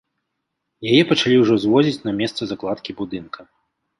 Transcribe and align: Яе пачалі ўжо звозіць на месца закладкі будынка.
Яе 0.93 1.01
пачалі 1.09 1.35
ўжо 1.41 1.57
звозіць 1.65 2.01
на 2.07 2.11
месца 2.21 2.41
закладкі 2.53 2.95
будынка. 3.03 3.39